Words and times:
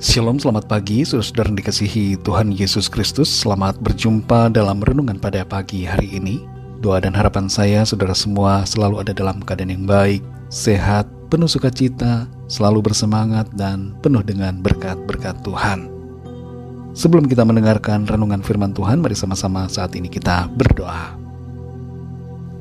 Shalom, 0.00 0.40
selamat 0.40 0.64
pagi, 0.64 1.04
yang 1.04 1.52
dikasihi 1.60 2.16
Tuhan 2.24 2.56
Yesus 2.56 2.88
Kristus. 2.88 3.28
Selamat 3.28 3.76
berjumpa 3.84 4.48
dalam 4.48 4.80
renungan 4.80 5.20
pada 5.20 5.44
pagi 5.44 5.84
hari 5.84 6.16
ini. 6.16 6.40
Doa 6.80 7.04
dan 7.04 7.12
harapan 7.12 7.52
saya, 7.52 7.84
saudara 7.84 8.16
semua, 8.16 8.64
selalu 8.64 9.04
ada 9.04 9.12
dalam 9.12 9.44
keadaan 9.44 9.68
yang 9.68 9.84
baik, 9.84 10.24
sehat, 10.48 11.04
penuh 11.28 11.44
sukacita, 11.44 12.24
selalu 12.48 12.80
bersemangat, 12.80 13.52
dan 13.52 13.92
penuh 14.00 14.24
dengan 14.24 14.64
berkat-berkat 14.64 15.36
Tuhan. 15.44 15.92
Sebelum 16.96 17.28
kita 17.28 17.44
mendengarkan 17.44 18.08
renungan 18.08 18.40
firman 18.40 18.72
Tuhan, 18.72 19.04
mari 19.04 19.12
sama-sama 19.12 19.68
saat 19.68 19.92
ini 19.92 20.08
kita 20.08 20.48
berdoa. 20.48 21.12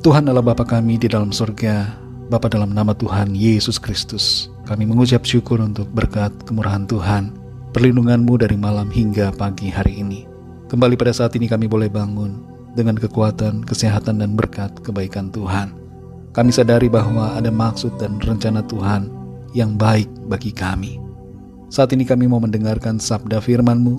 Tuhan 0.04 0.28
Allah 0.28 0.44
Bapa 0.44 0.68
kami 0.68 1.00
di 1.00 1.08
dalam 1.08 1.32
surga, 1.32 1.88
Bapa 2.28 2.52
dalam 2.52 2.76
nama 2.76 2.92
Tuhan 2.92 3.32
Yesus 3.32 3.80
Kristus, 3.80 4.52
kami 4.70 4.86
mengucap 4.86 5.26
syukur 5.26 5.58
untuk 5.66 5.90
berkat 5.90 6.30
kemurahan 6.46 6.86
Tuhan, 6.86 7.34
perlindunganmu 7.74 8.38
dari 8.38 8.54
malam 8.54 8.94
hingga 8.94 9.34
pagi 9.34 9.74
hari 9.74 9.98
ini. 9.98 10.30
Kembali 10.70 10.94
pada 10.94 11.10
saat 11.10 11.34
ini 11.34 11.50
kami 11.50 11.66
boleh 11.66 11.90
bangun 11.90 12.46
dengan 12.78 12.94
kekuatan, 12.94 13.66
kesehatan, 13.66 14.22
dan 14.22 14.38
berkat 14.38 14.70
kebaikan 14.86 15.34
Tuhan. 15.34 15.74
Kami 16.38 16.54
sadari 16.54 16.86
bahwa 16.86 17.34
ada 17.34 17.50
maksud 17.50 17.98
dan 17.98 18.22
rencana 18.22 18.62
Tuhan 18.62 19.10
yang 19.58 19.74
baik 19.74 20.06
bagi 20.30 20.54
kami. 20.54 21.02
Saat 21.74 21.98
ini 21.98 22.06
kami 22.06 22.30
mau 22.30 22.38
mendengarkan 22.38 23.02
sabda 23.02 23.42
firman-Mu, 23.42 23.98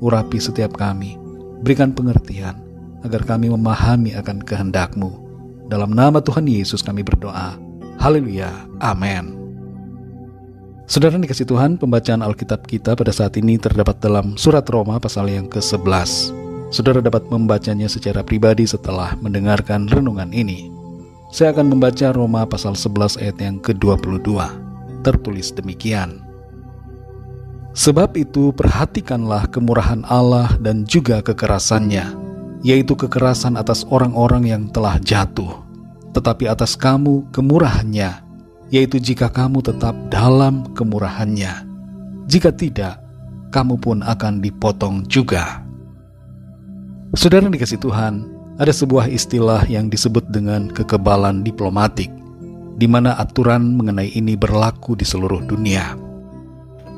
urapi 0.00 0.40
setiap 0.40 0.80
kami, 0.80 1.20
berikan 1.60 1.92
pengertian, 1.92 2.56
agar 3.04 3.20
kami 3.28 3.52
memahami 3.52 4.16
akan 4.16 4.40
kehendak-Mu. 4.40 5.12
Dalam 5.68 5.92
nama 5.92 6.24
Tuhan 6.24 6.48
Yesus 6.48 6.80
kami 6.80 7.04
berdoa. 7.04 7.60
Haleluya. 8.00 8.48
Amin. 8.80 9.45
Saudara 10.86 11.18
dikasih 11.18 11.50
Tuhan, 11.50 11.82
pembacaan 11.82 12.22
Alkitab 12.22 12.62
kita 12.70 12.94
pada 12.94 13.10
saat 13.10 13.34
ini 13.34 13.58
terdapat 13.58 13.98
dalam 13.98 14.38
surat 14.38 14.62
Roma 14.70 15.02
pasal 15.02 15.26
yang 15.26 15.50
ke-11. 15.50 16.30
Saudara 16.70 17.02
dapat 17.02 17.26
membacanya 17.26 17.90
secara 17.90 18.22
pribadi 18.22 18.70
setelah 18.70 19.18
mendengarkan 19.18 19.90
renungan 19.90 20.30
ini. 20.30 20.70
Saya 21.34 21.50
akan 21.50 21.74
membaca 21.74 22.14
Roma 22.14 22.46
pasal 22.46 22.78
11 22.78 23.18
ayat 23.18 23.34
yang 23.42 23.58
ke-22. 23.58 24.30
Tertulis 25.02 25.50
demikian. 25.58 26.22
Sebab 27.74 28.14
itu 28.14 28.54
perhatikanlah 28.54 29.50
kemurahan 29.50 30.06
Allah 30.06 30.54
dan 30.62 30.86
juga 30.86 31.18
kekerasannya, 31.18 32.14
yaitu 32.62 32.94
kekerasan 32.94 33.58
atas 33.58 33.82
orang-orang 33.90 34.54
yang 34.54 34.62
telah 34.70 35.02
jatuh, 35.02 35.66
tetapi 36.14 36.46
atas 36.46 36.78
kamu 36.78 37.26
kemurahannya, 37.34 38.25
yaitu 38.70 38.98
jika 38.98 39.30
kamu 39.30 39.62
tetap 39.62 39.94
dalam 40.10 40.66
kemurahannya. 40.74 41.66
Jika 42.26 42.50
tidak, 42.50 42.98
kamu 43.54 43.78
pun 43.78 44.02
akan 44.02 44.42
dipotong 44.42 45.06
juga. 45.06 45.62
Saudara 47.14 47.46
dikasih 47.46 47.78
Tuhan, 47.78 48.26
ada 48.58 48.72
sebuah 48.74 49.06
istilah 49.06 49.62
yang 49.70 49.86
disebut 49.86 50.26
dengan 50.34 50.66
kekebalan 50.72 51.46
diplomatik, 51.46 52.10
di 52.76 52.90
mana 52.90 53.14
aturan 53.16 53.78
mengenai 53.78 54.10
ini 54.12 54.34
berlaku 54.34 54.98
di 54.98 55.06
seluruh 55.06 55.46
dunia. 55.46 55.94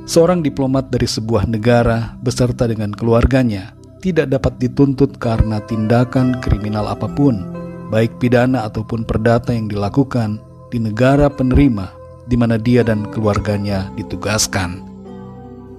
Seorang 0.08 0.40
diplomat 0.40 0.88
dari 0.88 1.04
sebuah 1.04 1.44
negara 1.44 2.16
beserta 2.24 2.64
dengan 2.64 2.96
keluarganya 2.96 3.76
tidak 4.00 4.32
dapat 4.32 4.56
dituntut 4.56 5.20
karena 5.20 5.60
tindakan 5.68 6.40
kriminal 6.40 6.88
apa 6.88 7.04
pun, 7.12 7.44
baik 7.92 8.16
pidana 8.16 8.64
ataupun 8.64 9.04
perdata 9.04 9.52
yang 9.52 9.68
dilakukan 9.68 10.40
di 10.68 10.78
negara 10.80 11.28
penerima 11.32 11.90
di 12.28 12.36
mana 12.36 12.60
dia 12.60 12.84
dan 12.84 13.08
keluarganya 13.08 13.88
ditugaskan. 13.96 14.84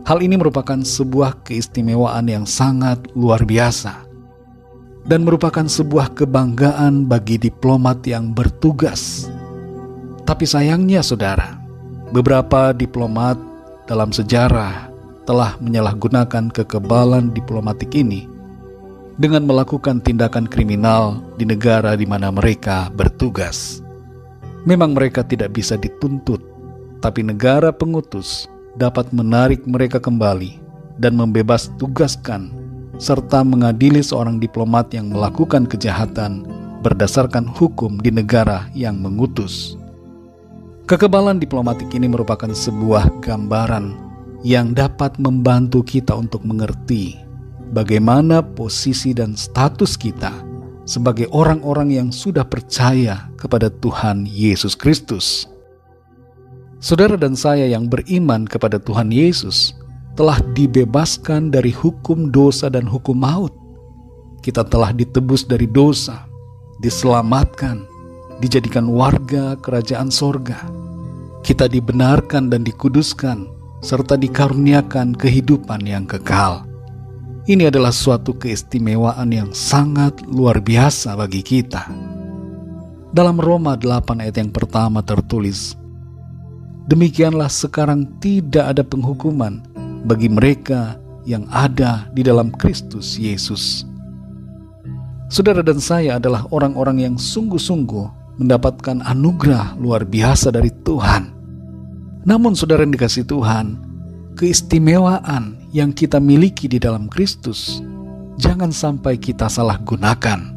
Hal 0.10 0.26
ini 0.26 0.42
merupakan 0.42 0.82
sebuah 0.82 1.46
keistimewaan 1.46 2.26
yang 2.26 2.46
sangat 2.50 2.98
luar 3.14 3.46
biasa 3.46 4.10
dan 5.06 5.22
merupakan 5.22 5.70
sebuah 5.70 6.18
kebanggaan 6.18 7.06
bagi 7.06 7.38
diplomat 7.38 8.02
yang 8.10 8.34
bertugas. 8.34 9.30
Tapi 10.26 10.46
sayangnya 10.50 11.06
saudara, 11.06 11.62
beberapa 12.10 12.74
diplomat 12.74 13.38
dalam 13.86 14.10
sejarah 14.10 14.90
telah 15.30 15.58
menyalahgunakan 15.62 16.50
kekebalan 16.50 17.30
diplomatik 17.34 17.94
ini 17.94 18.26
dengan 19.18 19.46
melakukan 19.46 20.02
tindakan 20.02 20.50
kriminal 20.50 21.22
di 21.38 21.46
negara 21.46 21.94
di 21.94 22.10
mana 22.10 22.34
mereka 22.34 22.90
bertugas. 22.90 23.86
Memang 24.70 24.94
mereka 24.94 25.26
tidak 25.26 25.58
bisa 25.58 25.74
dituntut, 25.74 26.38
tapi 27.02 27.26
negara 27.26 27.74
pengutus 27.74 28.46
dapat 28.78 29.10
menarik 29.10 29.66
mereka 29.66 29.98
kembali 29.98 30.62
dan 31.02 31.18
membebas 31.18 31.74
tugaskan 31.82 32.54
serta 33.02 33.42
mengadili 33.42 34.06
seorang 34.06 34.38
diplomat 34.38 34.94
yang 34.94 35.10
melakukan 35.10 35.66
kejahatan 35.66 36.46
berdasarkan 36.86 37.50
hukum 37.50 37.98
di 37.98 38.14
negara 38.14 38.70
yang 38.78 39.02
mengutus. 39.02 39.74
Kekebalan 40.86 41.42
diplomatik 41.42 41.90
ini 41.98 42.06
merupakan 42.06 42.54
sebuah 42.54 43.10
gambaran 43.26 43.98
yang 44.46 44.78
dapat 44.78 45.18
membantu 45.18 45.82
kita 45.82 46.14
untuk 46.14 46.46
mengerti 46.46 47.18
bagaimana 47.74 48.46
posisi 48.46 49.18
dan 49.18 49.34
status 49.34 49.98
kita 49.98 50.49
sebagai 50.90 51.30
orang-orang 51.30 51.94
yang 51.94 52.10
sudah 52.10 52.42
percaya 52.42 53.30
kepada 53.38 53.70
Tuhan 53.70 54.26
Yesus 54.26 54.74
Kristus. 54.74 55.46
Saudara 56.82 57.14
dan 57.14 57.38
saya 57.38 57.70
yang 57.70 57.86
beriman 57.86 58.50
kepada 58.50 58.82
Tuhan 58.82 59.14
Yesus 59.14 59.78
telah 60.18 60.42
dibebaskan 60.58 61.54
dari 61.54 61.70
hukum 61.70 62.34
dosa 62.34 62.74
dan 62.74 62.90
hukum 62.90 63.22
maut. 63.22 63.54
Kita 64.42 64.66
telah 64.66 64.90
ditebus 64.90 65.46
dari 65.46 65.70
dosa, 65.70 66.26
diselamatkan, 66.82 67.86
dijadikan 68.42 68.90
warga 68.90 69.60
kerajaan 69.60 70.10
sorga. 70.10 70.58
Kita 71.44 71.68
dibenarkan 71.70 72.50
dan 72.50 72.64
dikuduskan, 72.64 73.46
serta 73.84 74.16
dikaruniakan 74.16 75.14
kehidupan 75.14 75.84
yang 75.84 76.08
kekal. 76.08 76.69
Ini 77.50 77.74
adalah 77.74 77.90
suatu 77.90 78.38
keistimewaan 78.38 79.34
yang 79.34 79.50
sangat 79.58 80.22
luar 80.30 80.62
biasa 80.62 81.18
bagi 81.18 81.42
kita. 81.42 81.90
Dalam 83.10 83.42
Roma 83.42 83.74
8 83.74 84.22
ayat 84.22 84.38
yang 84.38 84.54
pertama 84.54 85.02
tertulis, 85.02 85.74
Demikianlah 86.86 87.50
sekarang 87.50 88.06
tidak 88.22 88.70
ada 88.70 88.86
penghukuman 88.86 89.66
bagi 90.06 90.30
mereka 90.30 91.02
yang 91.26 91.50
ada 91.50 92.06
di 92.14 92.22
dalam 92.22 92.54
Kristus 92.54 93.18
Yesus. 93.18 93.82
Saudara 95.34 95.66
dan 95.66 95.82
saya 95.82 96.22
adalah 96.22 96.46
orang-orang 96.54 97.02
yang 97.02 97.16
sungguh-sungguh 97.18 98.38
mendapatkan 98.46 99.02
anugerah 99.02 99.74
luar 99.82 100.06
biasa 100.06 100.54
dari 100.54 100.70
Tuhan. 100.86 101.34
Namun 102.30 102.54
saudara 102.54 102.86
yang 102.86 102.94
dikasih 102.94 103.26
Tuhan, 103.26 103.89
keistimewaan 104.40 105.60
yang 105.76 105.92
kita 105.92 106.16
miliki 106.16 106.72
di 106.72 106.80
dalam 106.80 107.12
Kristus, 107.12 107.84
jangan 108.40 108.72
sampai 108.72 109.20
kita 109.20 109.52
salah 109.52 109.76
gunakan. 109.84 110.56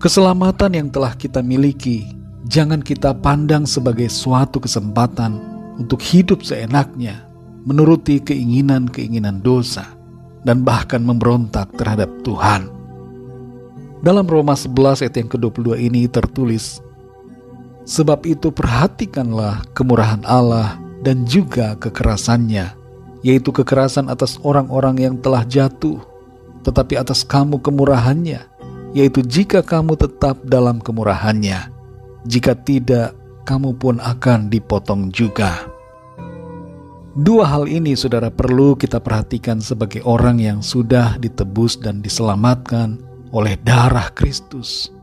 Keselamatan 0.00 0.72
yang 0.72 0.88
telah 0.88 1.12
kita 1.12 1.44
miliki, 1.44 2.08
jangan 2.48 2.80
kita 2.80 3.12
pandang 3.12 3.68
sebagai 3.68 4.08
suatu 4.08 4.64
kesempatan 4.64 5.36
untuk 5.76 6.00
hidup 6.00 6.40
seenaknya, 6.40 7.20
menuruti 7.68 8.16
keinginan-keinginan 8.16 9.44
dosa, 9.44 9.84
dan 10.48 10.64
bahkan 10.64 11.04
memberontak 11.04 11.68
terhadap 11.76 12.08
Tuhan. 12.24 12.72
Dalam 14.00 14.24
Roma 14.24 14.56
11 14.56 15.04
ayat 15.04 15.20
yang 15.20 15.28
ke-22 15.28 15.76
ini 15.76 16.08
tertulis, 16.08 16.80
Sebab 17.84 18.22
itu 18.24 18.54
perhatikanlah 18.54 19.66
kemurahan 19.74 20.22
Allah 20.22 20.78
dan 21.00 21.24
juga 21.24 21.76
kekerasannya, 21.80 22.76
yaitu 23.24 23.50
kekerasan 23.52 24.08
atas 24.08 24.36
orang-orang 24.44 24.96
yang 25.00 25.14
telah 25.20 25.44
jatuh, 25.44 26.00
tetapi 26.64 27.00
atas 27.00 27.24
kamu 27.24 27.60
kemurahannya, 27.60 28.44
yaitu 28.92 29.24
jika 29.24 29.64
kamu 29.64 29.96
tetap 29.96 30.40
dalam 30.44 30.80
kemurahannya, 30.80 31.72
jika 32.28 32.52
tidak, 32.52 33.16
kamu 33.48 33.72
pun 33.76 33.96
akan 33.98 34.52
dipotong 34.52 35.08
juga. 35.08 35.68
Dua 37.10 37.42
hal 37.42 37.66
ini, 37.66 37.98
saudara, 37.98 38.30
perlu 38.30 38.78
kita 38.78 39.02
perhatikan 39.02 39.58
sebagai 39.58 39.98
orang 40.06 40.38
yang 40.38 40.58
sudah 40.62 41.18
ditebus 41.18 41.82
dan 41.82 41.98
diselamatkan 41.98 43.02
oleh 43.34 43.58
darah 43.66 44.14
Kristus. 44.14 44.94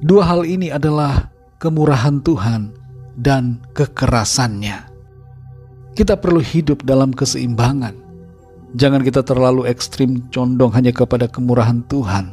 Dua 0.00 0.24
hal 0.24 0.48
ini 0.48 0.72
adalah 0.72 1.28
kemurahan 1.60 2.18
Tuhan 2.24 2.72
dan 3.14 3.60
kekerasannya. 3.76 4.91
Kita 5.92 6.16
perlu 6.16 6.40
hidup 6.40 6.88
dalam 6.88 7.12
keseimbangan. 7.12 7.92
Jangan 8.72 9.04
kita 9.04 9.20
terlalu 9.20 9.68
ekstrim 9.68 10.24
condong 10.32 10.72
hanya 10.72 10.88
kepada 10.88 11.28
kemurahan 11.28 11.84
Tuhan, 11.84 12.32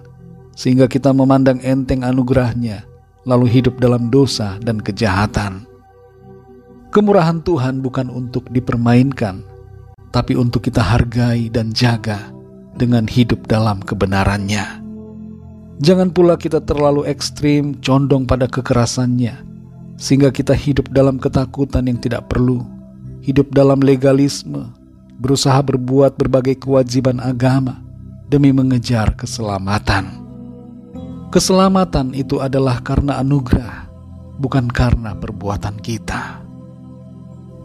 sehingga 0.56 0.88
kita 0.88 1.12
memandang 1.12 1.60
enteng 1.60 2.08
anugerahnya, 2.08 2.88
lalu 3.28 3.52
hidup 3.52 3.76
dalam 3.84 4.08
dosa 4.08 4.56
dan 4.64 4.80
kejahatan. 4.80 5.68
Kemurahan 6.96 7.44
Tuhan 7.44 7.84
bukan 7.84 8.08
untuk 8.08 8.48
dipermainkan, 8.48 9.44
tapi 10.16 10.40
untuk 10.40 10.64
kita 10.64 10.80
hargai 10.80 11.52
dan 11.52 11.76
jaga 11.76 12.32
dengan 12.80 13.12
hidup 13.12 13.44
dalam 13.52 13.84
kebenarannya. 13.84 14.88
Jangan 15.84 16.16
pula 16.16 16.40
kita 16.40 16.64
terlalu 16.64 17.04
ekstrim, 17.12 17.76
condong 17.84 18.24
pada 18.24 18.48
kekerasannya, 18.48 19.36
sehingga 20.00 20.32
kita 20.32 20.56
hidup 20.56 20.88
dalam 20.96 21.20
ketakutan 21.20 21.92
yang 21.92 22.00
tidak 22.00 22.32
perlu, 22.32 22.64
hidup 23.24 23.52
dalam 23.52 23.84
legalisme, 23.84 24.72
berusaha 25.20 25.60
berbuat 25.60 26.16
berbagai 26.16 26.60
kewajiban 26.64 27.20
agama 27.20 27.84
demi 28.32 28.54
mengejar 28.56 29.14
keselamatan. 29.18 30.24
Keselamatan 31.30 32.18
itu 32.18 32.42
adalah 32.42 32.82
karena 32.82 33.22
anugerah, 33.22 33.86
bukan 34.42 34.66
karena 34.70 35.14
perbuatan 35.14 35.78
kita. 35.78 36.42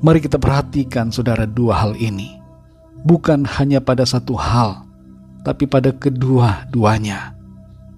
Mari 0.04 0.20
kita 0.20 0.36
perhatikan, 0.36 1.08
saudara, 1.08 1.48
dua 1.48 1.80
hal 1.80 1.96
ini, 1.96 2.36
bukan 3.08 3.48
hanya 3.56 3.80
pada 3.80 4.04
satu 4.04 4.36
hal, 4.36 4.84
tapi 5.44 5.64
pada 5.64 5.92
kedua-duanya 5.96 7.34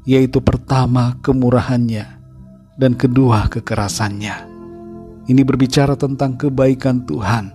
yaitu 0.06 0.38
pertama 0.38 1.18
kemurahannya 1.20 2.06
dan 2.78 2.94
kedua 2.94 3.50
kekerasannya. 3.50 4.55
Ini 5.26 5.42
berbicara 5.42 5.98
tentang 5.98 6.38
kebaikan 6.38 7.02
Tuhan 7.02 7.50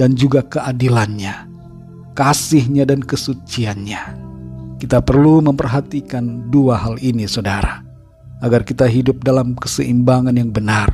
dan 0.00 0.16
juga 0.16 0.40
keadilannya, 0.48 1.48
kasihnya 2.16 2.88
dan 2.88 3.04
kesuciannya. 3.04 4.00
Kita 4.80 5.04
perlu 5.04 5.44
memperhatikan 5.44 6.48
dua 6.48 6.80
hal 6.80 6.96
ini 7.04 7.28
saudara, 7.28 7.84
agar 8.40 8.64
kita 8.64 8.88
hidup 8.88 9.20
dalam 9.22 9.52
keseimbangan 9.54 10.34
yang 10.34 10.50
benar 10.50 10.88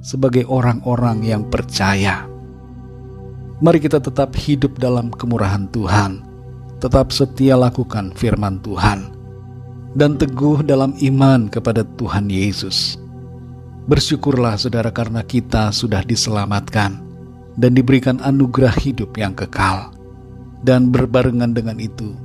sebagai 0.00 0.46
orang-orang 0.46 1.26
yang 1.26 1.42
percaya. 1.50 2.24
Mari 3.58 3.82
kita 3.82 3.98
tetap 3.98 4.32
hidup 4.38 4.78
dalam 4.78 5.10
kemurahan 5.10 5.66
Tuhan, 5.74 6.22
tetap 6.78 7.10
setia 7.10 7.58
lakukan 7.58 8.14
firman 8.14 8.62
Tuhan, 8.62 9.10
dan 9.98 10.14
teguh 10.14 10.62
dalam 10.62 10.94
iman 10.96 11.50
kepada 11.50 11.82
Tuhan 11.98 12.30
Yesus. 12.30 13.00
Bersyukurlah 13.86 14.58
saudara 14.58 14.90
karena 14.90 15.22
kita 15.22 15.70
sudah 15.70 16.02
diselamatkan 16.02 16.98
dan 17.54 17.70
diberikan 17.70 18.18
anugerah 18.18 18.74
hidup 18.82 19.14
yang 19.14 19.30
kekal. 19.30 19.94
Dan 20.66 20.90
berbarengan 20.90 21.54
dengan 21.54 21.78
itu, 21.78 22.18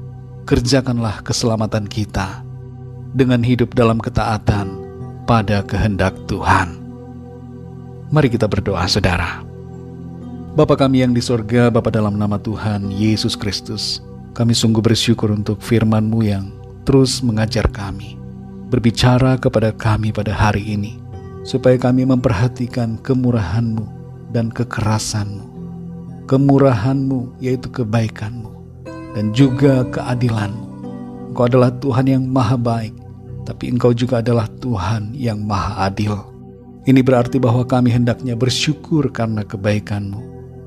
kerjakanlah 0.49 1.21
keselamatan 1.21 1.85
kita 1.85 2.41
dengan 3.13 3.45
hidup 3.45 3.77
dalam 3.77 4.01
ketaatan 4.01 4.73
pada 5.29 5.61
kehendak 5.61 6.17
Tuhan. 6.25 6.81
Mari 8.09 8.27
kita 8.33 8.49
berdoa 8.49 8.87
saudara. 8.89 9.45
Bapa 10.57 10.75
kami 10.75 11.05
yang 11.05 11.13
di 11.13 11.21
sorga, 11.21 11.69
Bapa 11.69 11.93
dalam 11.93 12.17
nama 12.17 12.41
Tuhan 12.41 12.89
Yesus 12.91 13.37
Kristus, 13.37 14.03
kami 14.33 14.51
sungguh 14.51 14.81
bersyukur 14.83 15.31
untuk 15.31 15.61
firman-Mu 15.63 16.19
yang 16.25 16.51
terus 16.83 17.21
mengajar 17.21 17.69
kami, 17.69 18.17
berbicara 18.67 19.37
kepada 19.37 19.71
kami 19.71 20.11
pada 20.11 20.35
hari 20.35 20.75
ini, 20.75 21.00
supaya 21.41 21.77
kami 21.77 22.05
memperhatikan 22.05 23.01
kemurahan-Mu 23.01 23.85
dan 24.31 24.53
kekerasan-Mu. 24.53 25.45
Kemurahan-Mu 26.29 27.41
yaitu 27.43 27.67
kebaikan-Mu 27.67 28.51
dan 29.17 29.35
juga 29.35 29.83
keadilan-Mu. 29.91 30.65
Engkau 31.31 31.47
adalah 31.47 31.71
Tuhan 31.79 32.05
yang 32.11 32.23
maha 32.27 32.59
baik, 32.59 32.95
tapi 33.47 33.71
Engkau 33.71 33.95
juga 33.95 34.19
adalah 34.19 34.47
Tuhan 34.59 35.15
yang 35.15 35.43
maha 35.43 35.88
adil. 35.88 36.15
Ini 36.81 36.99
berarti 37.05 37.38
bahwa 37.38 37.61
kami 37.63 37.94
hendaknya 37.94 38.33
bersyukur 38.33 39.07
karena 39.13 39.45
kebaikan-Mu, 39.45 40.19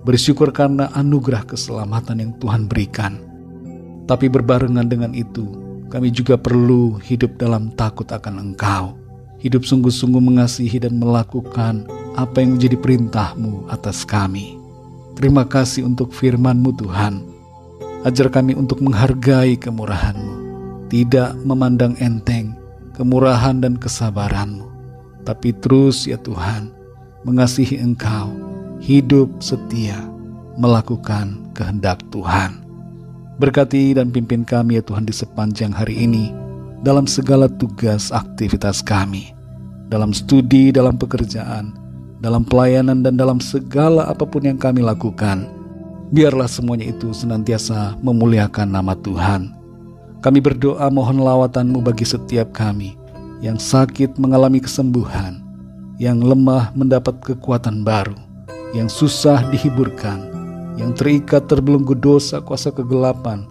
bersyukur 0.06 0.54
karena 0.54 0.88
anugerah 0.94 1.44
keselamatan 1.44 2.22
yang 2.22 2.32
Tuhan 2.38 2.70
berikan. 2.70 3.20
Tapi 4.04 4.28
berbarengan 4.28 4.84
dengan 4.88 5.12
itu, 5.16 5.48
kami 5.88 6.12
juga 6.12 6.36
perlu 6.36 7.00
hidup 7.00 7.40
dalam 7.40 7.72
takut 7.72 8.08
akan 8.08 8.52
Engkau. 8.52 9.03
Hidup 9.44 9.68
sungguh-sungguh 9.68 10.24
mengasihi 10.24 10.80
dan 10.80 10.96
melakukan 10.96 11.84
apa 12.16 12.40
yang 12.40 12.56
menjadi 12.56 12.80
perintahmu 12.80 13.68
atas 13.68 14.00
kami. 14.08 14.56
Terima 15.20 15.44
kasih 15.44 15.84
untuk 15.84 16.16
firman-Mu 16.16 16.72
Tuhan. 16.80 17.20
Ajar 18.08 18.32
kami 18.32 18.56
untuk 18.56 18.80
menghargai 18.80 19.60
kemurahan-Mu. 19.60 20.34
Tidak 20.88 21.44
memandang 21.44 21.92
enteng 22.00 22.56
kemurahan 22.96 23.60
dan 23.60 23.76
kesabaran-Mu. 23.76 24.64
Tapi 25.28 25.52
terus 25.60 26.08
ya 26.08 26.16
Tuhan, 26.16 26.72
mengasihi 27.28 27.76
Engkau, 27.84 28.32
hidup 28.80 29.28
setia, 29.44 30.00
melakukan 30.56 31.52
kehendak 31.52 32.00
Tuhan. 32.08 32.64
Berkati 33.36 33.92
dan 33.92 34.08
pimpin 34.08 34.40
kami 34.40 34.80
ya 34.80 34.82
Tuhan 34.88 35.04
di 35.04 35.12
sepanjang 35.12 35.76
hari 35.76 36.00
ini 36.08 36.43
dalam 36.84 37.08
segala 37.08 37.48
tugas 37.48 38.12
aktivitas 38.12 38.84
kami, 38.84 39.32
dalam 39.88 40.12
studi, 40.12 40.68
dalam 40.68 41.00
pekerjaan, 41.00 41.72
dalam 42.20 42.44
pelayanan 42.44 43.00
dan 43.00 43.16
dalam 43.16 43.40
segala 43.40 44.04
apa 44.04 44.28
pun 44.28 44.44
yang 44.44 44.60
kami 44.60 44.84
lakukan. 44.84 45.48
Biarlah 46.12 46.46
semuanya 46.46 46.92
itu 46.92 47.10
senantiasa 47.16 47.96
memuliakan 48.04 48.68
nama 48.68 48.92
Tuhan. 49.00 49.56
Kami 50.20 50.38
berdoa 50.44 50.92
mohon 50.92 51.24
lawatanmu 51.24 51.80
bagi 51.80 52.04
setiap 52.04 52.52
kami 52.52 53.00
yang 53.40 53.56
sakit 53.56 54.20
mengalami 54.20 54.60
kesembuhan, 54.60 55.40
yang 55.96 56.20
lemah 56.20 56.72
mendapat 56.76 57.16
kekuatan 57.24 57.80
baru, 57.80 58.16
yang 58.76 58.92
susah 58.92 59.40
dihiburkan, 59.48 60.20
yang 60.76 60.92
terikat 60.92 61.48
terbelenggu 61.48 61.96
dosa 61.96 62.40
kuasa 62.40 62.72
kegelapan, 62.72 63.48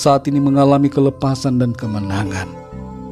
saat 0.00 0.24
ini 0.32 0.40
mengalami 0.40 0.88
kelepasan 0.88 1.60
dan 1.60 1.76
kemenangan, 1.76 2.48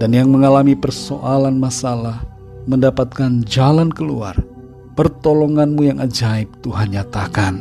dan 0.01 0.11
yang 0.17 0.33
mengalami 0.33 0.73
persoalan 0.73 1.61
masalah 1.61 2.25
mendapatkan 2.65 3.45
jalan 3.45 3.93
keluar. 3.93 4.33
Pertolonganmu 4.97 5.85
yang 5.85 5.99
ajaib 6.01 6.49
Tuhan 6.65 6.97
nyatakan. 6.97 7.61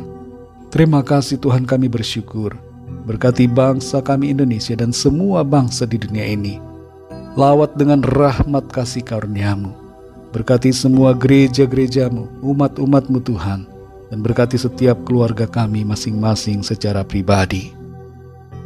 Terima 0.72 1.04
kasih 1.04 1.36
Tuhan 1.36 1.68
kami 1.68 1.92
bersyukur. 1.92 2.56
Berkati 3.04 3.44
bangsa 3.44 4.00
kami 4.00 4.32
Indonesia 4.32 4.72
dan 4.74 4.96
semua 4.96 5.44
bangsa 5.44 5.84
di 5.84 6.00
dunia 6.00 6.24
ini. 6.24 6.56
Lawat 7.36 7.76
dengan 7.76 8.00
rahmat 8.00 8.72
kasih 8.72 9.04
karuniamu. 9.04 9.70
Berkati 10.32 10.72
semua 10.74 11.12
gereja-gerejamu, 11.14 12.42
umat-umatmu 12.42 13.20
Tuhan 13.22 13.68
dan 14.08 14.18
berkati 14.24 14.56
setiap 14.56 15.04
keluarga 15.04 15.44
kami 15.44 15.84
masing-masing 15.84 16.64
secara 16.64 17.06
pribadi. 17.06 17.77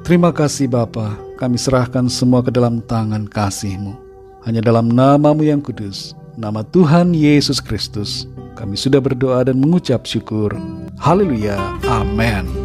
Terima 0.03 0.35
kasih 0.35 0.67
Bapa, 0.67 1.15
kami 1.39 1.55
serahkan 1.55 2.11
semua 2.11 2.43
ke 2.43 2.51
dalam 2.51 2.83
tangan 2.83 3.23
kasih-Mu. 3.23 3.95
Hanya 4.43 4.59
dalam 4.59 4.91
namamu 4.91 5.47
yang 5.47 5.63
kudus, 5.63 6.19
nama 6.35 6.67
Tuhan 6.67 7.15
Yesus 7.15 7.63
Kristus, 7.63 8.27
kami 8.59 8.75
sudah 8.75 8.99
berdoa 8.99 9.47
dan 9.47 9.63
mengucap 9.63 10.03
syukur. 10.03 10.59
Haleluya, 10.99 11.55
amin. 11.87 12.62